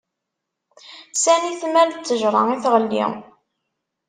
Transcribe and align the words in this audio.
Sani 1.23 1.53
tmal 1.61 1.89
ttejṛa 1.91 2.41
i 2.53 2.55
tɣelli. 2.63 3.05